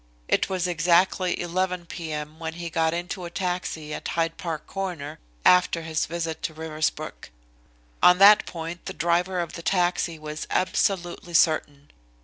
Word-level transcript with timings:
It 0.27 0.49
was 0.49 0.65
exactly 0.67 1.39
11 1.39 1.85
p.m. 1.85 2.39
when 2.39 2.53
he 2.53 2.71
got 2.71 2.91
into 2.91 3.23
a 3.25 3.29
taxi 3.29 3.93
at 3.93 4.07
Hyde 4.07 4.35
Park 4.35 4.65
Corner 4.65 5.19
after 5.45 5.83
his 5.83 6.07
visit 6.07 6.41
to 6.41 6.55
Riversbrook. 6.55 7.29
On 8.01 8.17
that 8.17 8.47
point 8.47 8.85
the 8.87 8.93
driver 8.95 9.39
of 9.39 9.53
the 9.53 9.61
taxi 9.61 10.17
was 10.17 10.47
absolutely 10.49 11.35
certain. 11.35 11.91